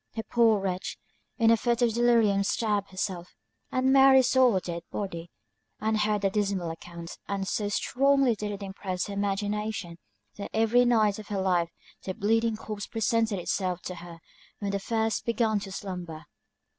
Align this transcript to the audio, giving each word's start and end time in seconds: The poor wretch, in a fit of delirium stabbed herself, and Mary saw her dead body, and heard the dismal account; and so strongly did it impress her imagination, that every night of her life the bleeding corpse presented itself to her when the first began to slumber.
The 0.15 0.23
poor 0.23 0.59
wretch, 0.59 0.97
in 1.37 1.51
a 1.51 1.57
fit 1.57 1.83
of 1.83 1.93
delirium 1.93 2.43
stabbed 2.43 2.89
herself, 2.89 3.35
and 3.71 3.93
Mary 3.93 4.23
saw 4.23 4.51
her 4.53 4.59
dead 4.59 4.81
body, 4.89 5.29
and 5.79 5.95
heard 5.99 6.23
the 6.23 6.31
dismal 6.31 6.71
account; 6.71 7.19
and 7.27 7.47
so 7.47 7.69
strongly 7.69 8.33
did 8.35 8.51
it 8.51 8.63
impress 8.63 9.05
her 9.05 9.13
imagination, 9.13 9.99
that 10.37 10.49
every 10.55 10.85
night 10.85 11.19
of 11.19 11.27
her 11.27 11.39
life 11.39 11.69
the 12.01 12.15
bleeding 12.15 12.55
corpse 12.57 12.87
presented 12.87 13.37
itself 13.37 13.83
to 13.83 13.95
her 14.01 14.17
when 14.57 14.71
the 14.71 14.79
first 14.79 15.23
began 15.23 15.59
to 15.59 15.71
slumber. 15.71 16.23